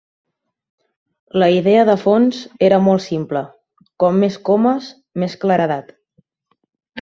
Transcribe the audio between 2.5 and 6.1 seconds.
era molt simple: com més comes, més claredat.